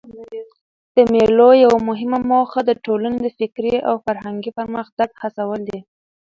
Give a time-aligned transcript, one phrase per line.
[0.95, 5.79] د مېلو یوه مهمه موخه د ټولني د فکري او فرهنګي پرمختګ هڅول دي.